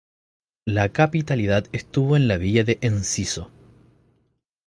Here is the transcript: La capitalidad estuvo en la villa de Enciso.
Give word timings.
La 0.65 0.89
capitalidad 0.91 1.65
estuvo 1.73 2.15
en 2.17 2.27
la 2.27 2.37
villa 2.39 2.63
de 2.63 2.79
Enciso. 2.81 3.51